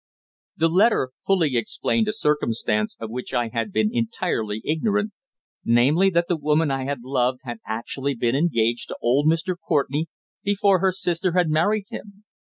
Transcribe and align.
The 0.57 0.67
letter 0.67 1.11
fully 1.27 1.55
explained 1.55 2.07
a 2.07 2.11
circumstance 2.13 2.97
of 2.99 3.11
which 3.11 3.35
I 3.35 3.49
had 3.49 3.71
been 3.71 3.91
entirely 3.93 4.59
ignorant, 4.65 5.13
namely, 5.63 6.09
that 6.09 6.25
the 6.27 6.37
woman 6.37 6.71
I 6.71 6.85
had 6.85 7.03
loved 7.03 7.41
had 7.43 7.59
actually 7.67 8.15
been 8.15 8.35
engaged 8.35 8.87
to 8.87 8.97
old 8.99 9.27
Mr. 9.27 9.53
Courtenay 9.67 10.05
before 10.41 10.79
her 10.79 10.91
sister 10.91 11.33
had 11.33 11.51
married 11.51 11.85
him. 11.91 12.23